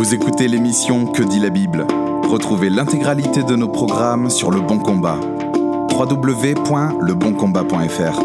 [0.00, 1.86] Vous écoutez l'émission Que dit la Bible?
[2.22, 5.20] Retrouvez l'intégralité de nos programmes sur Le Bon Combat.
[5.92, 8.22] www.leboncombat.fr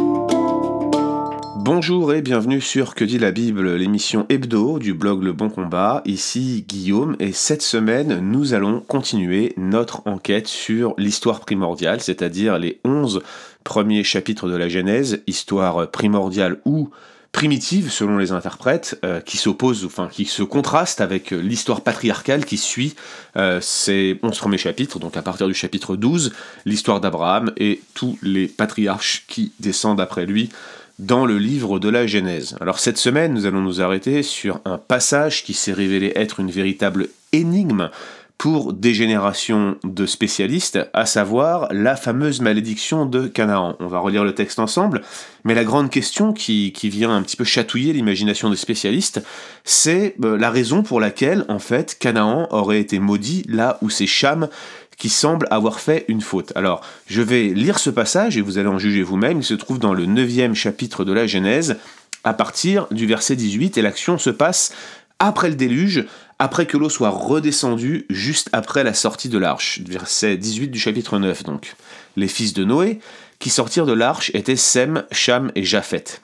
[1.57, 6.01] Bonjour et bienvenue sur Que dit la Bible, l'émission hebdo du blog Le Bon Combat.
[6.05, 12.79] Ici Guillaume et cette semaine nous allons continuer notre enquête sur l'histoire primordiale, c'est-à-dire les
[12.85, 13.21] 11
[13.65, 16.89] premiers chapitres de la Genèse, histoire primordiale ou
[17.35, 22.45] primitive selon les interprètes, euh, qui s'oppose, enfin qui se contraste avec euh, l'histoire patriarcale
[22.45, 22.95] qui suit
[23.35, 26.31] euh, ces 11 premiers chapitres, donc à partir du chapitre 12,
[26.65, 30.49] l'histoire d'Abraham et tous les patriarches qui descendent après lui
[30.97, 32.55] dans le livre de la Genèse.
[32.61, 36.51] Alors cette semaine, nous allons nous arrêter sur un passage qui s'est révélé être une
[36.51, 37.89] véritable énigme
[38.37, 43.75] pour des générations de spécialistes, à savoir la fameuse malédiction de Canaan.
[43.79, 45.01] On va relire le texte ensemble,
[45.45, 49.23] mais la grande question qui, vient un petit peu chatouiller l'imagination des spécialistes,
[49.63, 54.07] c'est euh, la raison pour laquelle, en fait, Canaan aurait été maudit là où c'est
[54.07, 54.49] Cham
[54.97, 56.53] qui semble avoir fait une faute.
[56.55, 59.39] Alors, je vais lire ce passage et vous allez en juger vous-même.
[59.39, 61.77] Il se trouve dans le 9 chapitre de la Genèse,
[62.23, 64.73] à partir du verset 18, et l'action se passe
[65.19, 66.05] après le déluge,
[66.39, 69.79] après que l'eau soit redescendue juste après la sortie de l'arche.
[69.85, 71.75] Verset 18 du chapitre 9 donc.
[72.17, 72.99] Les fils de Noé
[73.39, 76.21] qui sortirent de l'arche étaient Sem, Cham et Japheth.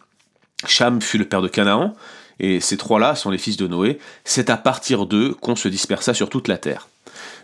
[0.66, 1.96] Cham fut le père de Canaan,
[2.40, 4.00] et ces trois-là sont les fils de Noé.
[4.24, 6.88] C'est à partir d'eux qu'on se dispersa sur toute la terre.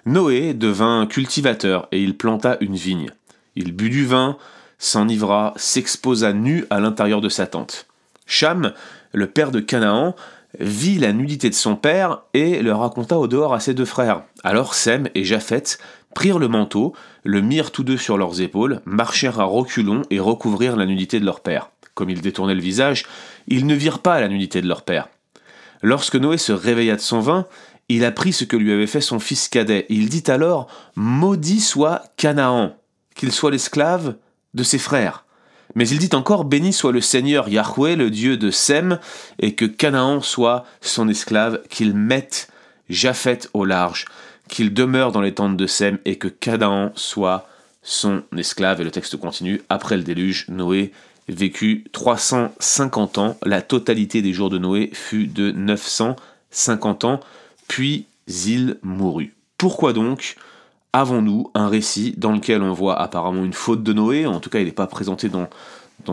[0.06, 3.12] Noé devint cultivateur et il planta une vigne.
[3.56, 4.38] Il but du vin,
[4.80, 7.88] s'enivra, s'exposa nu à l'intérieur de sa tente.
[8.26, 8.74] Cham,
[9.14, 10.16] le père de Canaan,
[10.60, 14.24] vit la nudité de son père et le raconta au dehors à ses deux frères.
[14.44, 15.80] Alors Sem et Japheth
[16.16, 20.76] prirent le manteau, le mirent tous deux sur leurs épaules, marchèrent à reculons et recouvrirent
[20.76, 21.70] la nudité de leur père.
[21.94, 23.06] Comme ils détournaient le visage,
[23.48, 25.10] ils ne virent pas la nudité de leur père.
[25.84, 27.46] Lorsque Noé se réveilla de son vin,
[27.90, 29.86] il apprit ce que lui avait fait son fils cadet.
[29.90, 32.76] Il dit alors Maudit soit Canaan,
[33.16, 34.16] qu'il soit l'esclave
[34.54, 35.27] de ses frères.
[35.76, 39.00] Mais il dit encore Béni soit le Seigneur Yahweh, le Dieu de Sem,
[39.40, 42.50] et que Canaan soit son esclave, qu'il mette
[42.90, 44.06] Japheth au large,
[44.48, 47.48] qu'il demeure dans les tentes de Sem, et que Canaan soit
[47.84, 48.82] son esclave.
[48.82, 50.92] Et le texte continue Après le déluge, Noé
[51.28, 53.38] vécut 350 ans.
[53.44, 57.20] La totalité des jours de Noé fut de 950 ans,
[57.68, 59.34] puis il mourut.
[59.58, 60.36] Pourquoi donc
[61.00, 64.60] avons-nous un récit dans lequel on voit apparemment une faute de Noé, en tout cas
[64.60, 65.30] il n'est pas présenté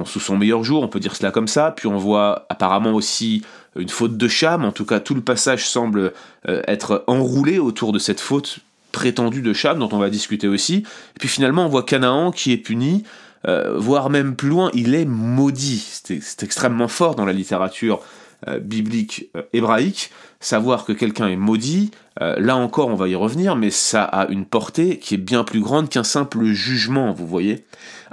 [0.04, 3.42] sous son meilleur jour, on peut dire cela comme ça, puis on voit apparemment aussi
[3.76, 6.12] une faute de Cham, en tout cas tout le passage semble
[6.48, 8.58] euh, être enroulé autour de cette faute
[8.92, 12.52] prétendue de Cham, dont on va discuter aussi, et puis finalement on voit Canaan qui
[12.52, 13.04] est puni,
[13.46, 18.00] euh, voire même plus loin, il est maudit, c'est extrêmement fort dans la littérature
[18.48, 23.56] euh, biblique hébraïque, savoir que quelqu'un est maudit, euh, là encore on va y revenir,
[23.56, 27.64] mais ça a une portée qui est bien plus grande qu'un simple jugement, vous voyez.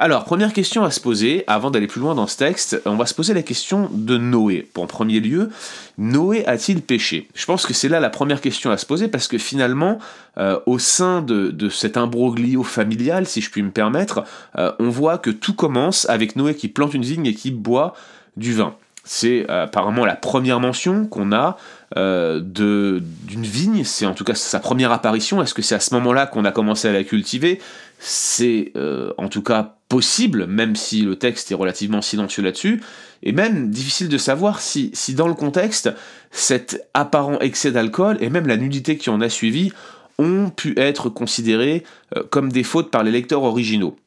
[0.01, 3.05] Alors, première question à se poser, avant d'aller plus loin dans ce texte, on va
[3.05, 4.67] se poser la question de Noé.
[4.75, 5.51] En premier lieu,
[5.99, 7.27] Noé a-t-il péché?
[7.35, 9.99] Je pense que c'est là la première question à se poser, parce que finalement,
[10.39, 14.23] euh, au sein de, cet imbroglio familial, si je puis me permettre,
[14.57, 17.93] euh, on voit que tout commence avec Noé qui plante une vigne et qui boit
[18.37, 18.73] du vin.
[19.03, 21.57] C'est apparemment la première mention qu'on a
[21.97, 25.41] euh, d'une vigne, c'est en tout cas sa première apparition.
[25.41, 27.59] Est-ce que c'est à ce moment-là qu'on a commencé à la cultiver?
[27.99, 32.81] C'est euh, en tout cas possible, même si le texte est relativement silencieux là-dessus,
[33.23, 35.91] et même difficile de savoir si, si dans le contexte,
[36.31, 39.73] cet apparent excès d'alcool et même la nudité qui en a suivi
[40.17, 41.83] ont pu être considérés
[42.15, 43.97] euh, comme des fautes par les lecteurs originaux.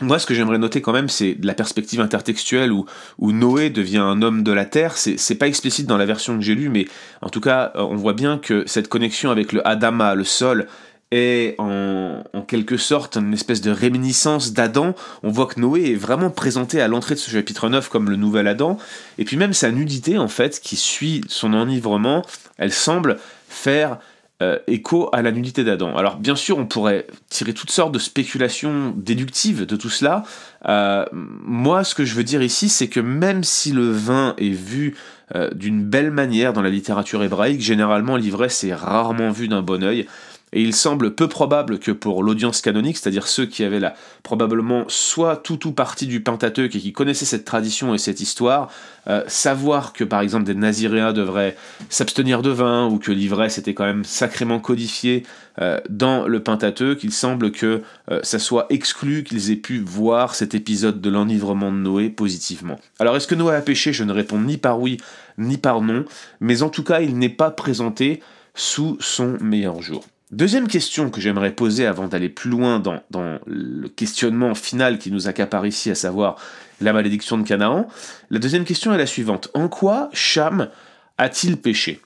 [0.00, 2.86] Moi, ce que j'aimerais noter quand même, c'est la perspective intertextuelle où,
[3.20, 4.96] Noé devient un homme de la terre.
[4.96, 6.88] C'est pas explicite dans la version que j'ai lue, mais
[7.22, 10.66] en tout cas, euh, on voit bien que cette connexion avec le Adama, le sol,
[11.12, 14.96] est en, en, quelque sorte une espèce de réminiscence d'Adam.
[15.22, 18.16] On voit que Noé est vraiment présenté à l'entrée de ce chapitre 9 comme le
[18.16, 18.78] nouvel Adam.
[19.18, 22.24] Et puis même sa nudité, en fait, qui suit son enivrement,
[22.58, 23.18] elle semble
[23.48, 23.98] faire
[24.44, 25.96] euh, écho à la nudité d'Adam.
[25.96, 30.24] Alors bien sûr, on pourrait tirer toutes sortes de spéculations déductives de tout cela.
[30.68, 34.50] Euh, moi, ce que je veux dire ici, c'est que même si le vin est
[34.50, 34.96] vu
[35.34, 39.82] euh, d'une belle manière dans la littérature hébraïque, généralement l'ivresse est rarement vue d'un bon
[39.82, 40.06] oeil
[40.54, 44.84] et il semble peu probable que pour l'audience canonique, c'est-à-dire ceux qui avaient là probablement
[44.88, 48.70] soit tout ou partie du Pentateuque et qui connaissaient cette tradition et cette histoire,
[49.08, 51.56] euh, savoir que par exemple des Naziréens devraient
[51.90, 55.24] s'abstenir de vin ou que l'ivresse était quand même sacrément codifiée
[55.60, 60.36] euh, dans le Pentateuque, il semble que euh, ça soit exclu qu'ils aient pu voir
[60.36, 62.78] cet épisode de l'enivrement de Noé positivement.
[63.00, 63.92] Alors est-ce que Noé a péché?
[63.92, 64.98] Je ne réponds ni par oui
[65.36, 66.04] ni par non,
[66.40, 68.22] mais en tout cas il n'est pas présenté
[68.54, 70.04] sous son meilleur jour.
[70.34, 73.00] Deuxième question que j'aimerais poser avant d'aller plus loin dans,
[73.46, 76.34] le questionnement final qui nous accapare ici, à savoir
[76.80, 77.86] la malédiction de Canaan.
[78.30, 79.48] La deuxième question est la suivante.
[79.54, 80.70] En quoi Cham
[81.18, 82.00] a-t-il péché?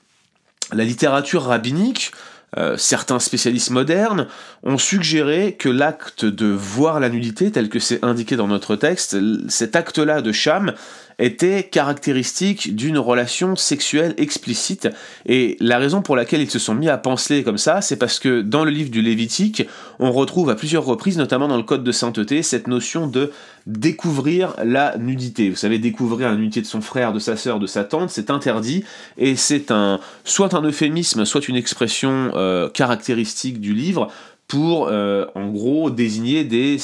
[0.71, 2.11] La littérature rabbinique,
[2.55, 4.27] euh, certains spécialistes modernes
[4.61, 9.17] ont suggéré que l'acte de voir la nudité, tel que c'est indiqué dans notre texte,
[9.47, 10.73] cet acte-là de Cham
[11.19, 14.87] était caractéristique d'une relation sexuelle explicite.
[15.25, 18.19] Et la raison pour laquelle ils se sont mis à penser comme ça, c'est parce
[18.19, 19.67] que dans le livre du Lévitique,
[19.99, 23.31] on retrouve à plusieurs reprises, notamment dans le Code de sainteté, cette notion de
[23.67, 25.49] découvrir la nudité.
[25.49, 28.31] Vous savez, découvrir la nudité de son frère, de sa sœur, de sa tante, c'est
[28.31, 28.83] interdit,
[29.17, 34.09] et c'est un soit un euphémisme, soit une expression euh, caractéristique du livre
[34.49, 36.77] pour euh, en gros désigner des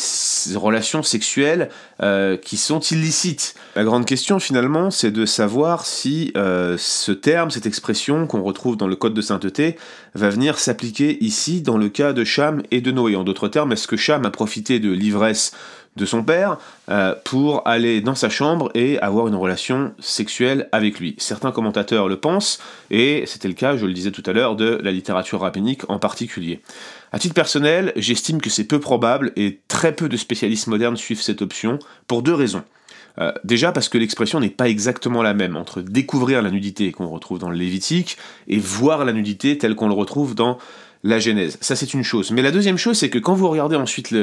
[0.55, 1.69] relations sexuelles
[2.01, 3.55] euh, qui sont illicites.
[3.75, 8.77] La grande question finalement c'est de savoir si euh, ce terme, cette expression qu'on retrouve
[8.77, 9.77] dans le Code de sainteté
[10.13, 13.15] va venir s'appliquer ici dans le cas de Cham et de Noé.
[13.15, 15.51] En d'autres termes, est-ce que Cham a profité de l'ivresse
[15.95, 16.57] de son père
[16.89, 21.15] euh, pour aller dans sa chambre et avoir une relation sexuelle avec lui?
[21.17, 22.59] Certains commentateurs le pensent,
[22.91, 25.99] et c'était le cas, je le disais tout à l'heure, de la littérature rabbinique en
[25.99, 26.61] particulier.
[27.15, 31.21] À titre personnel, j'estime que c'est peu probable et très peu de spécialistes modernes suivent
[31.21, 32.65] cette option pour deux raisons.
[33.19, 37.07] Euh, déjà parce que l'expression n'est pas exactement la même entre découvrir la nudité qu'on
[37.07, 38.17] retrouve dans le Lévitique
[38.49, 40.57] et voir la nudité telle qu'on le retrouve dans
[41.05, 41.59] la Genèse.
[41.61, 42.31] Ça, c'est une chose.
[42.31, 44.13] Mais la deuxième chose, c'est que quand vous regardez ensuite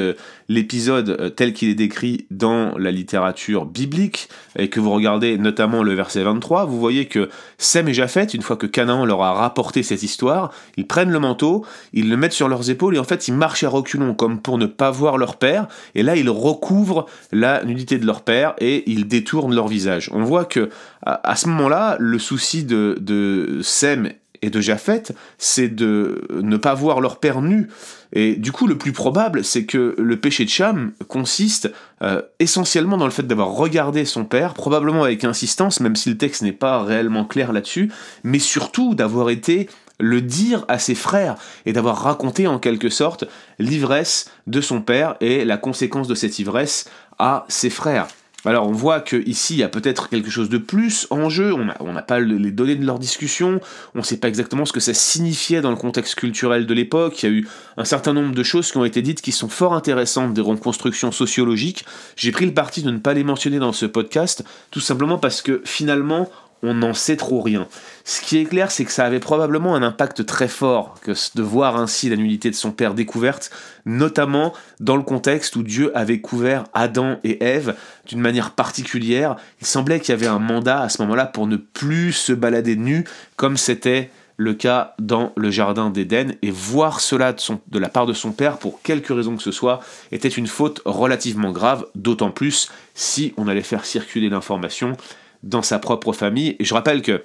[0.49, 4.27] l'épisode euh, tel qu'il est décrit dans la littérature biblique,
[4.59, 8.41] et que vous regardez notamment le verset 23, vous voyez que Sem et Japhet, une
[8.41, 12.33] fois que Canaan leur a rapporté cette histoire, ils prennent le manteau, ils le mettent
[12.33, 15.17] sur leurs épaules, et en fait, ils marchent à reculons, comme pour ne pas voir
[15.17, 19.69] leur père, et là, ils recouvrent la nudité de leur père, et ils détournent leur
[19.69, 20.09] visage.
[20.11, 20.69] On voit que
[21.05, 24.11] à, ce moment-là, le souci de, de Sem
[24.43, 25.03] et de Japhet,
[25.37, 27.69] c'est de ne pas voir leur père nu.
[28.11, 32.97] Et du coup, le plus probable, c'est que le péché de Cham consiste euh, essentiellement
[32.97, 36.51] dans le fait d'avoir regardé son père, probablement avec insistance, même si le texte n'est
[36.51, 37.89] pas réellement clair là-dessus,
[38.25, 39.69] mais surtout d'avoir été
[39.99, 41.35] le dire à ses frères
[41.65, 43.23] et d'avoir raconté en quelque sorte
[43.59, 48.07] l'ivresse de son père et la conséquence de cette ivresse à ses frères.
[48.45, 51.93] Alors on voit qu'ici il y a peut-être quelque chose de plus en jeu, on
[51.93, 53.61] n'a pas les données de leur discussion,
[53.95, 57.23] on ne sait pas exactement ce que ça signifiait dans le contexte culturel de l'époque,
[57.23, 57.47] il y a eu
[57.77, 61.13] un certain nombre de choses qui ont été dites qui sont fort intéressantes des reconstructions
[61.13, 61.85] sociologiques,
[62.17, 65.41] j'ai pris le parti de ne pas les mentionner dans ce podcast, tout simplement parce
[65.41, 66.29] que finalement
[66.63, 67.67] on n'en sait trop rien.
[68.05, 71.43] Ce qui est clair, c'est que ça avait probablement un impact très fort que de
[71.43, 73.51] voir ainsi la nullité de son père découverte,
[73.85, 77.75] notamment dans le contexte où Dieu avait couvert Adam et Ève
[78.07, 79.35] d'une manière particulière.
[79.61, 82.77] Il semblait qu'il y avait un mandat à ce moment-là pour ne plus se balader
[82.77, 83.03] nu
[83.35, 88.07] comme c'était le cas dans le jardin d'Éden, et voir cela de, de, la part
[88.07, 89.79] de son père, pour quelque raison que ce soit,
[90.11, 94.97] était une faute relativement grave, d'autant plus si on allait faire circuler l'information
[95.43, 96.55] dans sa propre famille.
[96.59, 97.21] Et je rappelle que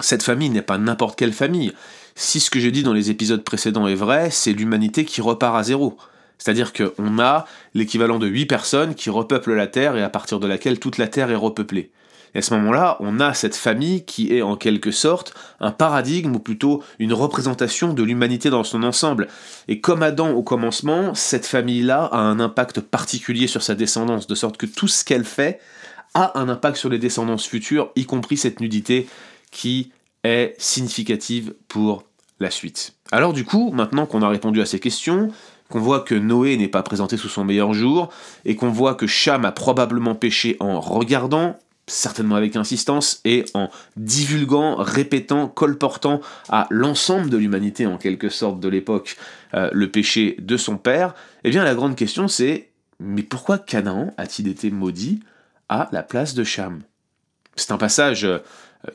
[0.00, 1.72] cette famille n'est pas n'importe quelle famille.
[2.14, 5.56] Si ce que j'ai dit dans les épisodes précédents est vrai, c'est l'humanité qui repart
[5.56, 5.96] à zéro.
[6.38, 10.46] C'est-à-dire qu'on a l'équivalent de 8 personnes qui repeuplent la Terre et à partir de
[10.46, 11.90] laquelle toute la Terre est repeuplée.
[12.34, 16.36] Et à ce moment-là, on a cette famille qui est en quelque sorte un paradigme
[16.36, 19.28] ou plutôt une représentation de l'humanité dans son ensemble.
[19.66, 24.34] Et comme Adam au commencement, cette famille-là a un impact particulier sur sa descendance, de
[24.34, 25.60] sorte que tout ce qu'elle fait
[26.18, 29.08] a un impact sur les descendances futures, y compris cette nudité
[29.50, 29.92] qui
[30.24, 32.04] est significative pour
[32.40, 32.94] la suite.
[33.12, 35.30] Alors du coup, maintenant qu'on a répondu à ces questions,
[35.68, 38.10] qu'on voit que Noé n'est pas présenté sous son meilleur jour,
[38.44, 41.56] et qu'on voit que Cham a probablement péché en regardant,
[41.86, 48.60] certainement avec insistance, et en divulguant, répétant, colportant à l'ensemble de l'humanité en quelque sorte
[48.60, 49.16] de l'époque
[49.54, 52.68] euh, le péché de son père, eh bien la grande question c'est,
[53.00, 55.20] mais pourquoi Canaan a-t-il été maudit
[55.68, 56.82] à la place de Cham.
[57.56, 58.38] C'est un passage euh,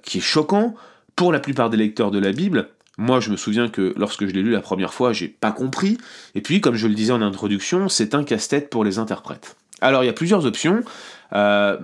[0.04, 0.76] qui est choquant
[1.16, 2.70] pour la plupart des lecteurs de la Bible.
[2.98, 5.98] Moi, je me souviens que lorsque je l'ai lu la première fois, j'ai pas compris.
[6.36, 9.56] Et puis, comme je le disais en introduction, c'est un casse-tête pour les interprètes.
[9.82, 10.84] Alors, il y a plusieurs options.
[11.34, 11.78] Euh,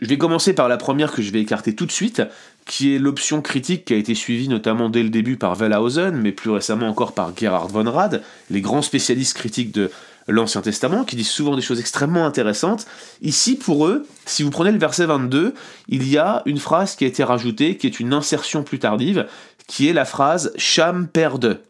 [0.00, 2.22] je vais commencer par la première que je vais écarter tout de suite,
[2.66, 6.32] qui est l'option critique qui a été suivie notamment dès le début par Wellhausen, mais
[6.32, 9.90] plus récemment encore par Gerhard von Rad, les grands spécialistes critiques de
[10.28, 12.86] l'Ancien Testament, qui disent souvent des choses extrêmement intéressantes.
[13.22, 15.54] Ici, pour eux, si vous prenez le verset 22,
[15.88, 19.26] il y a une phrase qui a été rajoutée, qui est une insertion plus tardive,
[19.66, 21.60] qui est la phrase Cham perde.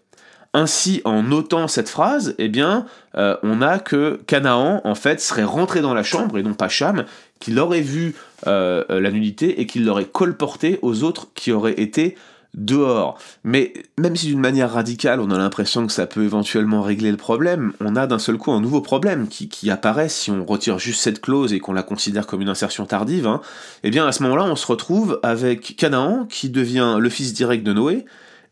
[0.54, 2.86] Ainsi, en notant cette phrase, eh bien,
[3.18, 6.68] euh, on a que Canaan, en fait, serait rentré dans la chambre, et non pas
[6.68, 7.04] Cham,
[7.40, 8.14] qu'il aurait vu
[8.46, 12.16] euh, la nudité et qu'il l'aurait colporté aux autres qui auraient été
[12.56, 13.18] dehors.
[13.44, 17.16] Mais même si d'une manière radicale, on a l'impression que ça peut éventuellement régler le
[17.16, 21.02] problème, on a d'un seul coup un nouveau problème qui, apparaît si on retire juste
[21.02, 23.26] cette clause et qu'on la considère comme une insertion tardive.
[23.26, 23.40] Hein.
[23.82, 27.64] Eh bien, à ce moment-là, on se retrouve avec Canaan qui devient le fils direct
[27.64, 28.04] de Noé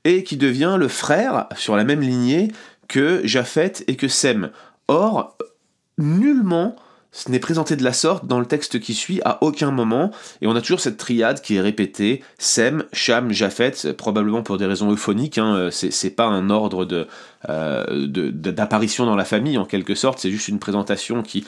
[0.05, 2.51] et qui devient le frère sur la même lignée
[2.89, 4.51] que Japheth et que Sem.
[4.89, 5.37] Or,
[5.99, 6.77] nullement
[7.15, 10.11] ce n'est présenté de la sorte dans le texte qui suit à aucun moment,
[10.43, 14.67] et on a toujours cette triade qui est répétée Sem, Cham, Japhet, probablement pour des
[14.67, 17.07] raisons euphoniques, hein, c'est pas un ordre
[17.49, 21.47] euh, d'apparition dans la famille en quelque sorte, c'est juste une présentation qui,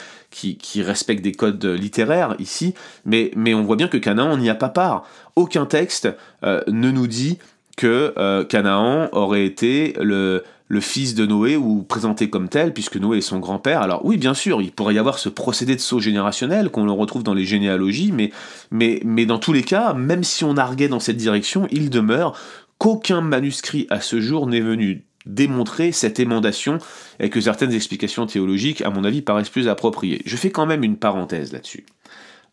[0.76, 5.04] respecte des codes littéraires ici, mais, on voit bien que Canaan n'y a pas part.
[5.34, 6.08] Aucun texte
[6.44, 7.38] euh, ne nous dit
[7.76, 12.96] que euh, Canaan aurait été le, le fils de Noé ou présenté comme tel, puisque
[12.96, 13.82] Noé est son grand-père.
[13.82, 17.22] Alors oui, bien sûr, il pourrait y avoir ce procédé de saut générationnel qu'on retrouve
[17.22, 21.68] dans les généalogies, mais, dans tous les cas, même si on arguait dans cette direction,
[21.70, 22.38] il demeure
[22.78, 26.78] qu'aucun manuscrit à ce jour n'est venu démontrer cette émandation
[27.18, 30.22] et que certaines explications théologiques, à mon avis, paraissent plus appropriées.
[30.24, 31.84] Je fais quand même une parenthèse là-dessus.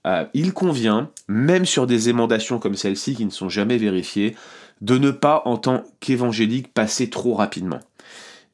[0.05, 4.35] Euh, il convient, même sur des émendations comme celle-ci qui ne sont jamais vérifiées,
[4.81, 7.79] de ne pas, en tant qu'évangélique, passer trop rapidement.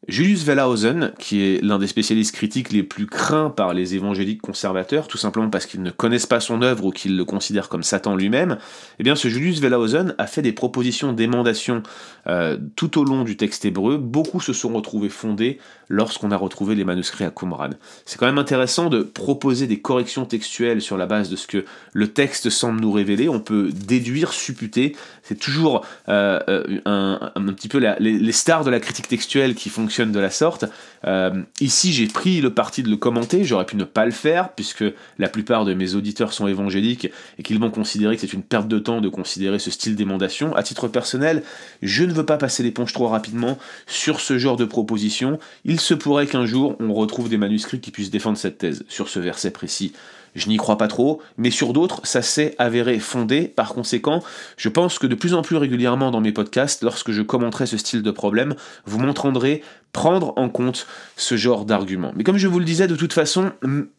[0.10, 5.08] Julius Wellhausen, qui est l'un des spécialistes critiques les plus craints par les évangéliques conservateurs,
[5.08, 8.16] tout simplement parce qu'ils ne connaissent pas son œuvre ou qu'ils le considèrent comme Satan
[8.16, 8.58] lui-même,
[9.00, 11.84] eh bien ce Julius Wellhausen a fait des propositions d'émendation
[12.28, 13.98] euh, tout au long du texte hébreu.
[13.98, 17.72] Beaucoup se sont retrouvés fondés lorsqu'on a retrouvé les manuscrits à Qumran.
[18.06, 21.66] C'est quand même intéressant de proposer des corrections textuelles sur la base de ce que
[21.94, 23.28] le texte semble nous révéler.
[23.28, 24.96] On peut déduire, supputer.
[25.24, 29.99] C'est toujours euh, euh, un, petit peu les, stars de la critique textuelle qui fonctionnent
[30.06, 30.66] de la sorte.
[31.06, 33.44] Euh, ici, j'ai pris le parti de le commenter.
[33.44, 34.84] J'aurais pu ne pas le faire puisque
[35.18, 38.68] la plupart de mes auditeurs sont évangéliques et qu'ils vont considérer que c'est une perte
[38.68, 40.56] de temps de considérer ce style d'émendation.
[40.56, 41.44] À titre personnel,
[41.82, 45.40] je ne veux pas passer l'éponge trop rapidement sur ce genre de proposition.
[45.66, 49.10] Il se pourrait qu'un jour on retrouve des manuscrits qui puissent défendre cette thèse sur
[49.10, 49.94] ce verset précis.
[50.36, 53.48] Je n'y crois pas trop, mais sur d'autres, ça s'est avéré fondé.
[53.48, 54.24] Par conséquent,
[54.58, 57.78] je pense que de plus en plus régulièrement dans mes podcasts, lorsque je commenterai ce
[57.78, 62.12] style de problème, vous m'entendrez prendre en compte ce genre d'argument.
[62.16, 63.52] Mais comme je vous le disais, de toute façon,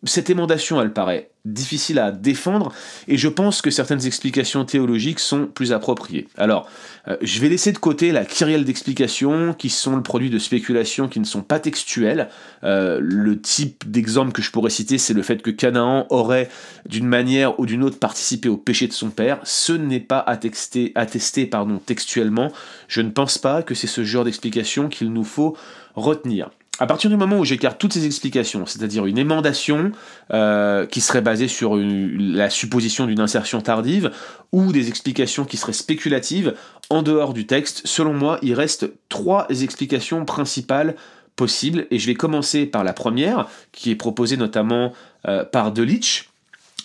[0.05, 2.73] cette émandation, elle paraît difficile à défendre,
[3.09, 6.29] et je pense que certaines explications théologiques sont plus appropriées.
[6.37, 6.69] Alors,
[7.09, 11.09] euh, je vais laisser de côté la kyrielle d'explications qui sont le produit de spéculations
[11.09, 12.29] qui ne sont pas textuelles.
[12.63, 16.51] Euh, le type d'exemple que je pourrais citer, c'est le fait que Canaan aurait,
[16.87, 19.41] d'une manière ou d'une autre, participé au péché de son père.
[19.45, 22.53] Ce n'est pas attesté, attesté pardon, textuellement.
[22.89, 25.57] Je ne pense pas que c'est ce genre d'explication qu'il nous faut
[25.95, 26.51] retenir.
[26.81, 29.93] À partir du moment où j'écarte toutes ces explications, c'est-à-dire une émandation
[30.33, 34.11] euh, qui serait basée sur la supposition d'une insertion tardive,
[34.51, 36.55] ou des explications qui seraient spéculatives,
[36.89, 40.97] en dehors du texte, selon moi, il reste trois explications principales
[41.37, 44.95] possibles, et je vais commencer par la première, qui est proposée notamment
[45.29, 46.31] euh, par Delitzsch.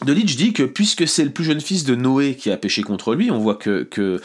[0.04, 3.16] Delitzsch dit que puisque c'est le plus jeune fils de Noé qui a péché contre
[3.16, 4.20] lui, on voit que, que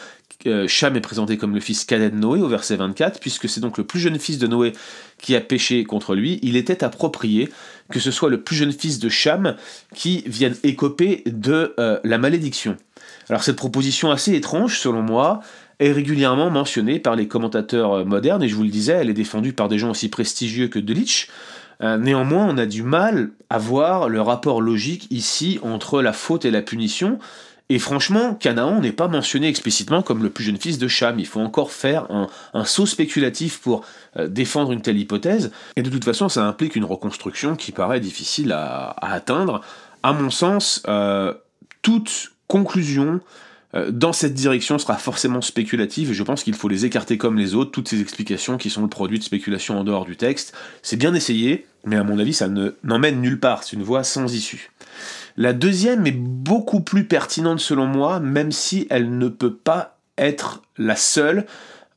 [0.46, 3.60] euh, Cham est présenté comme le fils cadet de Noé au verset 24, puisque c'est
[3.60, 4.72] donc le plus jeune fils de Noé
[5.18, 7.50] qui a péché contre lui, il était approprié
[7.90, 9.56] que ce soit le plus jeune fils de Cham
[9.94, 12.76] qui vienne écoper de euh, la malédiction.
[13.28, 15.40] Alors cette proposition assez étrange, selon moi,
[15.78, 19.14] est régulièrement mentionnée par les commentateurs euh, modernes, et je vous le disais, elle est
[19.14, 21.28] défendue par des gens aussi prestigieux que Delitzsch.
[21.80, 26.50] néanmoins, on a du mal à voir le rapport logique ici entre la faute et
[26.50, 27.18] la punition,
[27.72, 31.20] et franchement, Canaan n'est pas mentionné explicitement comme le plus jeune fils de Cham.
[31.20, 32.08] Il faut encore faire
[32.52, 33.84] un, saut spéculatif pour
[34.16, 35.52] euh, défendre une telle hypothèse.
[35.76, 39.60] Et de toute façon, ça implique une reconstruction qui paraît difficile à, atteindre.
[40.02, 41.32] À mon sens, euh,
[41.80, 43.20] toute conclusion
[43.76, 47.38] euh, dans cette direction sera forcément spéculative et je pense qu'il faut les écarter comme
[47.38, 50.56] les autres, toutes ces explications qui sont le produit de spéculation en dehors du texte.
[50.82, 52.48] C'est bien essayé, mais à mon avis ça
[52.82, 54.72] n'emmène nulle part, c'est une voie sans issue.
[55.36, 60.62] La deuxième est beaucoup plus pertinente selon moi, même si elle ne peut pas être
[60.76, 61.46] la seule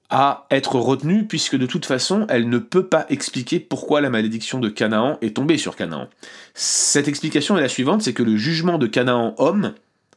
[0.09, 4.59] à être retenue, puisque de toute façon, elle ne peut pas expliquer pourquoi la malédiction
[4.59, 6.07] de Canaan est tombée sur Canaan.
[6.53, 9.73] Cette explication est la suivante, c'est que le jugement de Canaan homme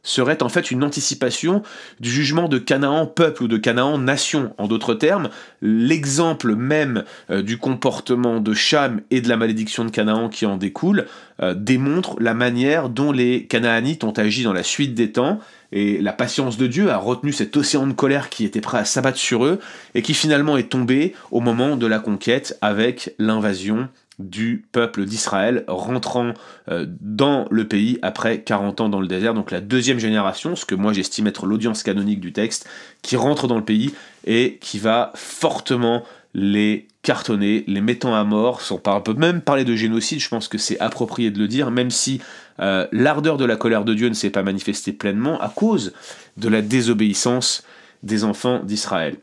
[0.07, 1.61] serait en fait une anticipation
[1.99, 4.53] du jugement de Canaan peuple ou de Canaan nation.
[4.57, 5.29] En d'autres termes,
[5.61, 10.57] l'exemple même euh, du comportement de Cham et de la malédiction de Canaan qui en
[10.57, 11.05] découle
[11.41, 15.39] euh, démontre la manière dont les Canaanites ont agi dans la suite des temps
[15.73, 18.85] et la patience de Dieu a retenu cet océan de colère qui était prêt à
[18.85, 19.59] s'abattre sur eux
[19.93, 25.63] et qui finalement est tombé au moment de la conquête avec l'invasion du peuple d'Israël
[25.67, 26.33] rentrant
[26.69, 30.65] euh, dans le pays après 40 ans dans le désert, donc la deuxième génération, ce
[30.65, 32.67] que moi j'estime être l'audience canonique du texte,
[33.03, 33.93] qui rentre dans le pays
[34.25, 39.75] et qui va fortement les cartonner, les mettant à mort, on peut même parler de
[39.75, 42.19] génocide, je pense que c'est approprié de le dire, même si
[42.59, 45.93] euh, l'ardeur de la colère de Dieu ne s'est pas manifestée pleinement à cause
[46.37, 47.63] de la désobéissance
[48.03, 49.15] des enfants d'Israël.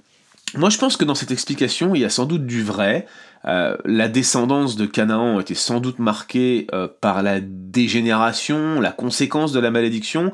[0.57, 3.07] Moi je pense que dans cette explication, il y a sans doute du vrai,
[3.47, 9.53] euh, la descendance de Canaan était sans doute marquée euh, par la dégénération, la conséquence
[9.53, 10.33] de la malédiction,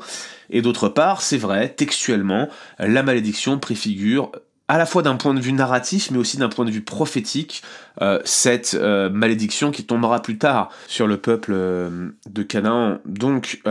[0.49, 2.49] et d'autre part, c'est vrai, textuellement,
[2.79, 4.31] la malédiction préfigure
[4.67, 7.61] à la fois d'un point de vue narratif, mais aussi d'un point de vue prophétique,
[8.01, 12.99] euh, cette malédiction qui tombera plus tard sur le peuple de Canaan.
[13.05, 13.61] Donc,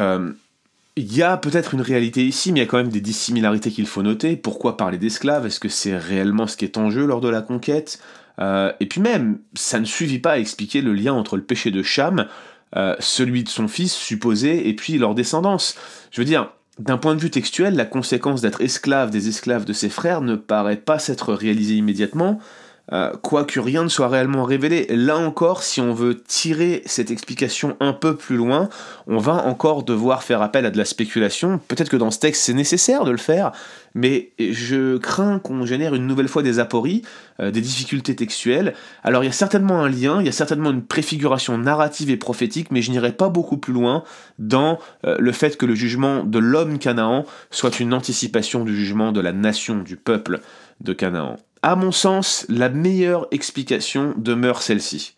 [0.97, 3.71] il y a peut-être une réalité ici, mais il y a quand même des dissimilarités
[3.71, 4.37] qu'il faut noter.
[4.37, 5.47] Pourquoi parler d'esclaves?
[5.47, 8.01] Est-ce que c'est réellement ce qui est en jeu lors de la conquête?
[8.41, 11.71] Euh, et puis même, ça ne suffit pas à expliquer le lien entre le péché
[11.71, 12.27] de Cham,
[12.77, 15.77] euh, celui de son fils supposé, et puis leur descendance.
[16.11, 19.73] Je veux dire, d'un point de vue textuel, la conséquence d'être esclave des esclaves de
[19.73, 22.39] ses frères ne paraît pas s'être réalisée immédiatement,
[22.93, 24.87] euh, quoique rien ne soit réellement révélé.
[24.91, 28.69] Là encore, si on veut tirer cette explication un peu plus loin,
[29.07, 31.61] on va encore devoir faire appel à de la spéculation.
[31.69, 33.53] Peut-être que dans ce texte c'est nécessaire de le faire,
[33.95, 37.03] mais je crains qu'on génère une nouvelle fois des apories,
[37.41, 38.75] euh, des difficultés textuelles.
[39.03, 42.17] Alors il y a certainement un lien, il y a certainement une préfiguration narrative et
[42.17, 44.05] prophétique, mais je n'irai pas beaucoup plus loin
[44.39, 49.13] dans euh, le fait que le jugement de l'homme Canaan soit une anticipation du jugement
[49.13, 50.41] de la nation, du peuple
[50.81, 51.37] de Canaan.
[51.63, 55.15] À mon sens, la meilleure explication demeure celle-ci.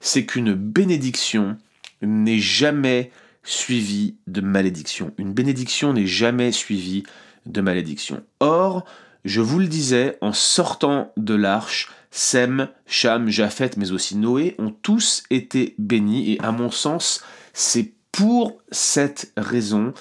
[0.00, 1.56] C'est qu'une bénédiction
[2.02, 3.12] n'est jamais
[3.44, 5.12] suivie de malédiction.
[5.16, 7.04] Une bénédiction n'est jamais suivie
[7.46, 8.22] de malédiction.
[8.40, 8.84] Or,
[9.24, 14.70] je vous le disais, en sortant de l'arche, Sem, Cham, Japhet, mais aussi Noé ont
[14.70, 19.92] tous été bénis, et à mon sens, c'est pour cette raison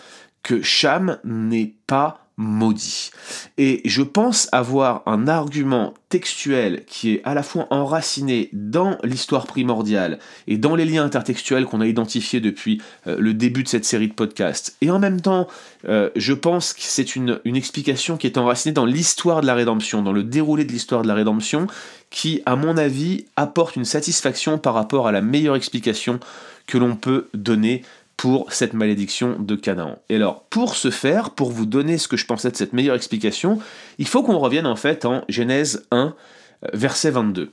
[0.41, 3.11] que Cham n'est pas maudit.
[3.57, 9.47] Et je pense avoir un argument textuel qui est à la fois enraciné dans l'histoire
[9.47, 13.85] primordiale et dans les liens intertextuels qu'on a identifiés depuis euh, le début de cette
[13.85, 14.75] série de podcasts.
[14.81, 15.47] Et en même temps,
[15.87, 19.55] euh, je pense que c'est une, une explication qui est enracinée dans l'histoire de la
[19.55, 21.67] rédemption, dans le déroulé de l'histoire de la rédemption,
[22.09, 26.19] qui, à mon avis, apporte une satisfaction par rapport à la meilleure explication
[26.67, 27.83] que l'on peut donner
[28.17, 29.99] pour cette malédiction de Canaan.
[30.09, 32.95] Et alors, pour ce faire, pour vous donner ce que je pensais de cette meilleure
[32.95, 33.59] explication,
[33.97, 36.15] il faut qu'on revienne en fait en Genèse 1,
[36.63, 37.51] euh, verset 22.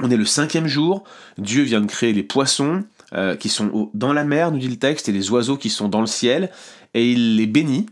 [0.00, 1.04] On est le cinquième jour,
[1.38, 2.84] Dieu vient de créer les poissons
[3.14, 5.88] euh, qui sont dans la mer, nous dit le texte, et les oiseaux qui sont
[5.88, 6.50] dans le ciel,
[6.94, 7.86] et il les bénit,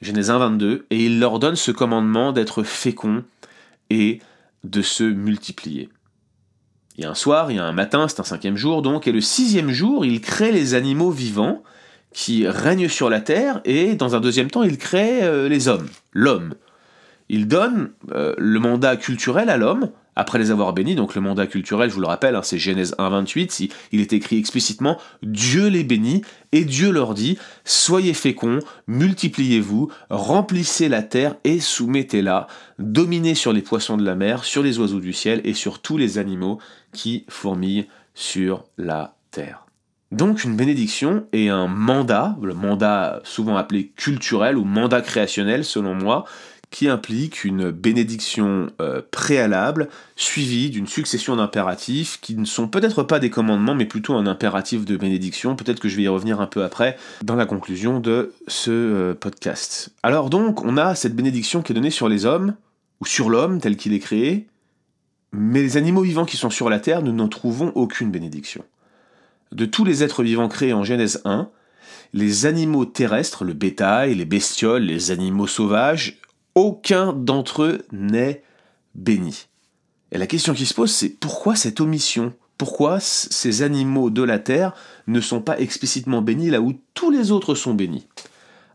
[0.00, 3.24] Genèse 1, 22, et il leur donne ce commandement d'être féconds
[3.90, 4.20] et
[4.64, 5.90] de se multiplier.
[6.96, 9.06] Il y a un soir, il y a un matin, c'est un cinquième jour donc,
[9.06, 11.62] et le sixième jour, il crée les animaux vivants
[12.12, 15.88] qui règnent sur la terre, et dans un deuxième temps, il crée euh, les hommes,
[16.12, 16.54] l'homme.
[17.28, 21.46] Il donne euh, le mandat culturel à l'homme, après les avoir bénis, donc le mandat
[21.46, 25.82] culturel, je vous le rappelle, hein, c'est Genèse 1.28, il est écrit explicitement Dieu les
[25.82, 26.20] bénit
[26.52, 33.62] et Dieu leur dit Soyez féconds, multipliez-vous, remplissez la terre et soumettez-la, dominez sur les
[33.62, 36.58] poissons de la mer, sur les oiseaux du ciel et sur tous les animaux
[36.92, 39.64] qui fourmillent sur la terre.
[40.12, 45.94] Donc une bénédiction et un mandat, le mandat souvent appelé culturel ou mandat créationnel selon
[45.94, 46.26] moi,
[46.70, 53.18] qui implique une bénédiction euh, préalable suivie d'une succession d'impératifs qui ne sont peut-être pas
[53.18, 55.56] des commandements mais plutôt un impératif de bénédiction.
[55.56, 59.14] Peut-être que je vais y revenir un peu après dans la conclusion de ce euh,
[59.14, 59.90] podcast.
[60.02, 62.54] Alors donc on a cette bénédiction qui est donnée sur les hommes
[63.00, 64.46] ou sur l'homme tel qu'il est créé,
[65.32, 68.64] mais les animaux vivants qui sont sur la terre, nous n'en trouvons aucune bénédiction.
[69.52, 71.48] De tous les êtres vivants créés en Genèse 1,
[72.12, 76.18] les animaux terrestres, le bétail, les bestioles, les animaux sauvages,
[76.54, 78.42] aucun d'entre eux n'est
[78.94, 79.46] béni.
[80.12, 82.32] Et la question qui se pose, c'est pourquoi cette omission?
[82.58, 84.74] Pourquoi ces animaux de la terre
[85.06, 88.06] ne sont pas explicitement bénis là où tous les autres sont bénis?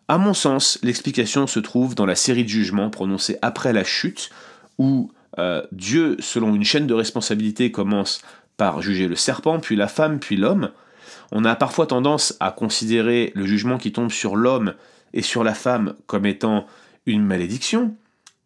[0.07, 4.29] À mon sens, l'explication se trouve dans la série de jugements prononcés après la chute,
[4.77, 8.21] où euh, Dieu, selon une chaîne de responsabilité, commence
[8.57, 10.71] par juger le serpent, puis la femme, puis l'homme.
[11.31, 14.73] On a parfois tendance à considérer le jugement qui tombe sur l'homme
[15.13, 16.65] et sur la femme comme étant
[17.05, 17.95] une malédiction.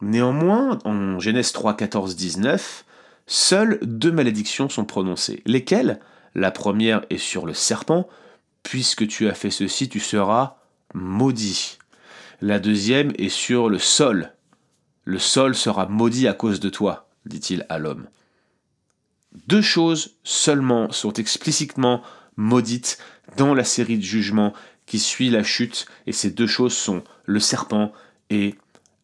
[0.02, 2.86] Néanmoins, en Genèse 3, 14, 19,
[3.28, 5.42] seules deux malédictions sont prononcées.
[5.46, 6.00] Lesquelles?
[6.36, 8.08] La première est sur le serpent,
[8.64, 10.58] puisque tu as fait ceci, tu seras
[10.94, 11.80] maudit.
[12.42, 14.32] La deuxième est sur le sol.
[15.04, 18.08] Le sol sera maudit à cause de toi, dit-il à l'homme.
[19.48, 22.04] deux choses seulement sont explicitement
[22.38, 23.00] maudites
[23.38, 24.54] dans la série de jugements
[24.86, 27.92] qui suit la chute, et ces deux choses sont le serpent
[28.30, 28.56] et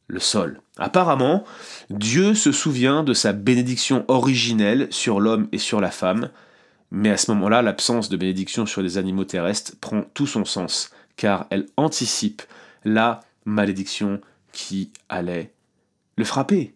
[0.08, 0.62] le sol.
[0.78, 1.44] Apparemment,
[1.90, 6.30] Dieu se souvient de sa bénédiction originelle sur l'homme et sur la femme,
[6.92, 10.92] mais à ce moment-là, l'absence de bénédiction sur les animaux terrestres prend tout son sens,
[11.16, 12.44] car elle anticipe
[12.84, 15.52] la malédiction qui allait
[16.18, 16.74] le frapper.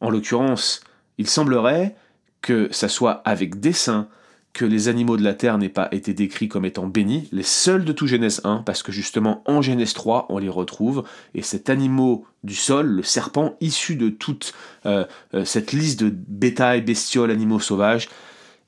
[0.00, 0.80] En l'occurrence,
[1.18, 1.96] il semblerait
[2.40, 4.08] que ça soit avec dessein
[4.52, 7.84] que les animaux de la terre n'aient pas été décrits comme étant bénis, les seuls
[7.84, 11.70] de tout Genèse 1, parce que justement en Genèse 3 on les retrouve, et cet
[11.70, 14.52] animal du sol, le serpent, issu de toute
[14.84, 18.08] euh, euh, cette liste de bétail, bestioles, animaux sauvages,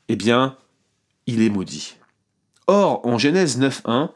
[0.08, 0.56] eh bien,
[1.26, 1.96] il est maudit.
[2.66, 4.10] Or, en Genèse 9.1,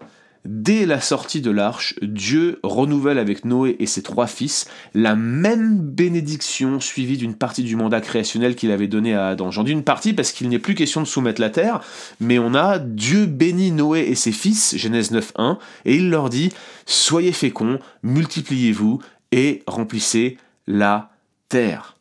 [0.50, 5.78] Dès la sortie de l'arche, Dieu renouvelle avec Noé et ses trois fils la même
[5.78, 9.50] bénédiction suivie d'une partie du mandat créationnel qu'il avait donné à Adam.
[9.50, 11.82] J'en dis une partie parce qu'il n'est plus question de soumettre la terre,
[12.18, 16.50] mais on a Dieu bénit Noé et ses fils, Genèse 9.1, et il leur dit,
[16.86, 21.10] soyez féconds, multipliez-vous et remplissez la
[21.50, 21.98] terre.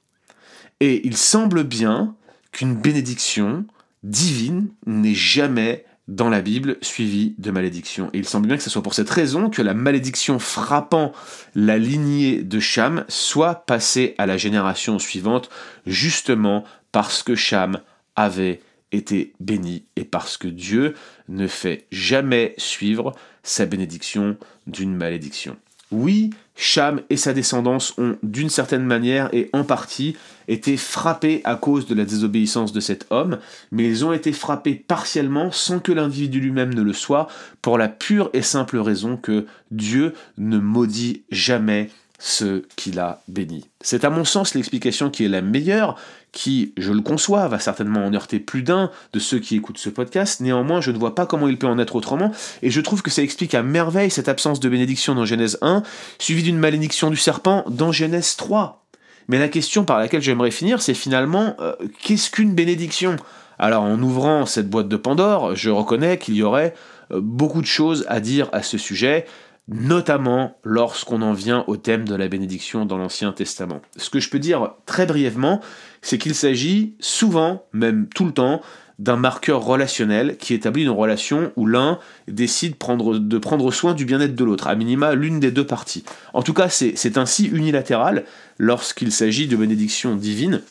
[0.79, 2.15] Et il semble bien
[2.53, 3.65] qu'une bénédiction
[4.03, 8.09] divine n'est jamais dans la Bible suivi de malédiction.
[8.13, 11.11] Et il semble bien que ce soit pour cette raison que la malédiction frappant
[11.55, 15.49] la lignée de Cham soit passée à la génération suivante,
[15.85, 17.79] justement parce que Cham
[18.15, 20.95] avait été béni et parce que Dieu
[21.27, 25.57] ne fait jamais suivre sa bénédiction d'une malédiction.
[25.91, 30.17] Oui, Cham et sa descendance ont, d'une certaine manière et en partie,
[30.47, 33.37] été frappés à cause de la désobéissance de cet homme,
[33.71, 37.27] mais ils ont été frappés partiellement sans que l'individu lui-même ne le soit,
[37.61, 41.89] pour la pure et simple raison que Dieu ne maudit jamais
[42.19, 43.65] ce qu'il a béni.
[43.82, 45.95] C'est à mon sens l'explication qui est la meilleure,
[46.32, 49.89] qui, je le conçois, va certainement en heurter plus d'un de ceux qui écoutent ce
[49.89, 52.32] podcast, néanmoins je ne vois pas comment il peut en être autrement,
[52.63, 55.84] et je trouve que ça explique à merveille cette absence de bénédiction dans Genèse 1,
[56.17, 58.84] suivie d'une malédiction du serpent dans Genèse 3.
[59.27, 63.17] Mais la question par laquelle j'aimerais finir, c'est finalement, euh, qu'est-ce qu'une bénédiction?
[63.60, 66.73] Alors en ouvrant cette boîte de Pandore, je reconnais qu'il y aurait
[67.12, 69.25] euh, beaucoup de choses à dire à ce sujet,
[69.67, 73.82] notamment lorsqu'on en vient au thème de la bénédiction dans l'Ancien Testament.
[73.97, 75.62] Ce que je peux dire très brièvement,
[76.01, 78.62] c'est qu'il s'agit souvent, même tout le temps,
[78.99, 84.36] d'un marqueur relationnel qui établit une relation où l'un décide de prendre soin du bien-être
[84.36, 86.03] de l'autre, à minima l'une des deux parties.
[86.34, 88.25] En tout cas, c'est ainsi unilatéral
[88.58, 90.63] lorsqu'il s'agit de bénédiction divine,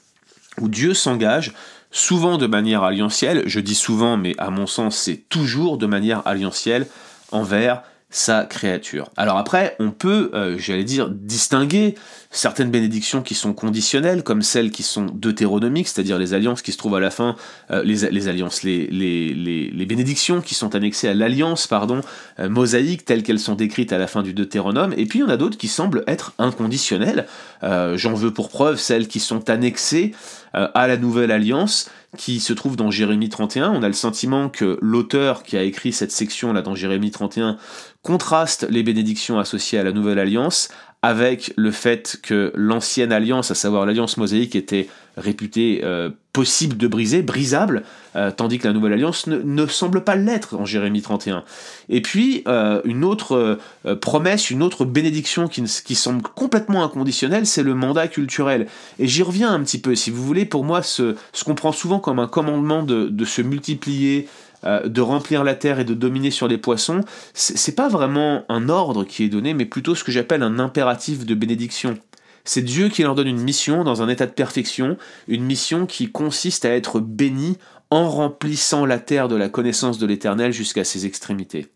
[0.60, 1.52] où Dieu s'engage
[1.92, 6.26] souvent de manière alliantielle, je dis souvent, mais à mon sens c'est toujours de manière
[6.26, 6.86] alliantielle,
[7.30, 9.10] envers sa créature.
[9.16, 11.96] Alors après, on peut, euh, j'allais dire, distinguer
[12.30, 16.78] certaines bénédictions qui sont conditionnelles, comme celles qui sont deutéronomiques, c'est-à-dire les alliances qui se
[16.78, 17.34] trouvent à la fin,
[17.72, 22.00] euh, les, alliances, les, bénédictions qui sont annexées à l'alliance, pardon,
[22.38, 25.24] euh, mosaïque, telles qu'elles sont décrites à la fin du Deutéronome, et puis il y
[25.24, 27.26] en a d'autres qui semblent être inconditionnelles.
[27.62, 30.12] J'en veux pour preuve celles qui sont annexées
[30.52, 33.70] à la nouvelle alliance, qui se trouve dans Jérémie 31.
[33.72, 37.58] On a le sentiment que l'auteur qui a écrit cette section là dans Jérémie 31
[38.02, 40.68] contraste les bénédictions associées à la nouvelle alliance
[41.02, 46.88] avec le fait que l'ancienne alliance, à savoir l'alliance mosaïque, était réputée euh, possible de
[46.88, 47.84] briser, brisable,
[48.16, 51.44] euh, tandis que la nouvelle alliance ne, semble pas l'être en Jérémie 31.
[51.88, 53.58] Et puis, euh, une autre
[54.00, 58.66] promesse, une autre bénédiction qui, qui semble complètement inconditionnelle, c'est le mandat culturel.
[58.98, 61.72] Et j'y reviens un petit peu, si vous voulez, pour moi, ce, ce qu'on prend
[61.72, 64.28] souvent comme un commandement de, de se multiplier,
[64.66, 67.02] euh, de remplir la terre et de dominer sur les poissons,
[67.34, 71.24] c'est pas vraiment un ordre qui est donné, mais plutôt ce que j'appelle un impératif
[71.24, 71.98] de bénédiction.
[72.44, 74.96] C'est Dieu qui leur donne une mission dans un état de perfection,
[75.28, 77.58] une mission qui consiste à être béni
[77.90, 81.68] en remplissant la terre de la connaissance de l'Éternel jusqu'à ses extrémités.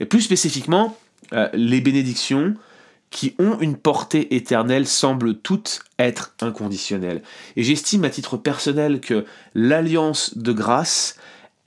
[0.00, 0.96] Et plus spécifiquement,
[1.32, 2.54] euh, les bénédictions
[3.10, 7.22] qui ont une portée éternelle semblent toutes être inconditionnelles.
[7.56, 11.16] Et j'estime à titre personnel que l'alliance de grâce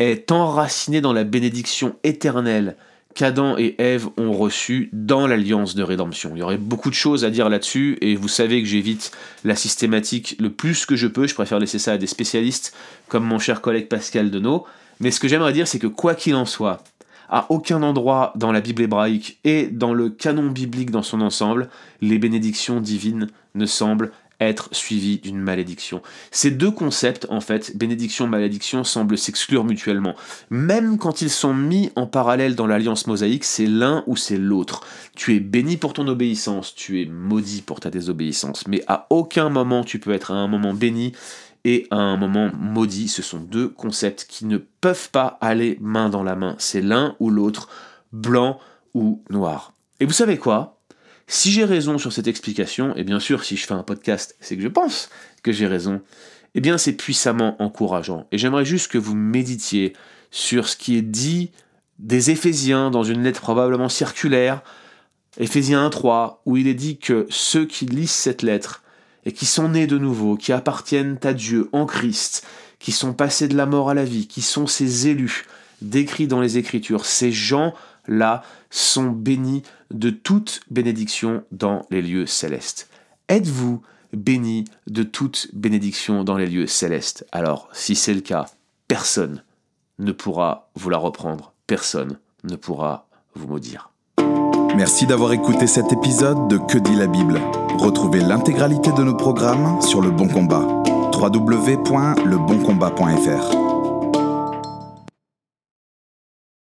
[0.10, 2.76] est enraciné dans la bénédiction éternelle
[3.14, 6.32] qu'Adam et Ève ont reçue dans l'alliance de rédemption.
[6.36, 9.12] Il y aurait beaucoup de choses à dire là-dessus, et vous savez que j'évite
[9.44, 12.74] la systématique le plus que je peux, je préfère laisser ça à des spécialistes
[13.10, 14.66] comme mon cher collègue Pascal Denot,
[15.00, 16.84] mais ce que j'aimerais dire c'est que quoi qu'il en soit,
[17.30, 21.70] à aucun endroit dans la Bible hébraïque et dans le canon biblique dans son ensemble,
[22.02, 24.12] les bénédictions divines ne semblent
[24.42, 26.02] être suivi d'une malédiction.
[26.32, 30.16] Ces deux concepts, en fait, bénédiction, malédiction, semblent s'exclure mutuellement.
[30.50, 34.86] Même quand ils sont mis en parallèle dans l'alliance mosaïque, c'est l'un ou c'est l'autre.
[35.16, 38.68] Tu es béni pour ton obéissance, tu es maudit pour ta désobéissance.
[38.68, 41.14] Mais à aucun moment tu peux être à un moment béni
[41.64, 43.08] et à un moment maudit.
[43.08, 46.56] Ce sont deux concepts qui ne peuvent pas aller main dans la main.
[46.58, 47.70] C'est l'un ou l'autre,
[48.12, 48.60] blanc
[48.94, 49.74] ou noir.
[50.00, 50.81] Et vous savez quoi?
[51.34, 54.58] Si j'ai raison sur cette explication, et bien sûr si je fais un podcast, c'est
[54.58, 55.10] que je pense
[55.44, 56.02] que j'ai raison,
[56.56, 58.28] eh bien c'est puissamment encourageant.
[58.34, 59.94] Et j'aimerais juste que vous méditiez
[60.30, 61.52] sur ce qui est dit
[62.00, 64.62] des Éphésiens dans une lettre probablement circulaire,
[65.38, 68.84] Éphésiens 1.3, où il est dit que ceux qui lisent cette lettre
[69.24, 72.46] et qui sont nés de nouveau, qui appartiennent à Dieu en Christ,
[72.78, 75.46] qui sont passés de la mort à la vie, qui sont ces élus
[75.82, 77.32] décrits dans les Écritures, ces
[78.08, 82.90] gens-là sont bénis de toute bénédiction dans les lieux célestes.
[83.30, 83.82] Êtes-vous
[84.14, 87.26] bénis de toute bénédiction dans les lieux célestes?
[87.32, 88.46] Alors, si c'est le cas,
[88.88, 89.44] personne
[90.00, 93.92] ne pourra vous la reprendre, personne ne pourra vous maudire.
[94.76, 97.42] Merci d'avoir écouté cet épisode de Que dit la Bible?
[97.78, 100.66] Retrouvez l'intégralité de nos programmes sur Le Bon Combat.
[101.14, 103.71] www.leboncombat.fr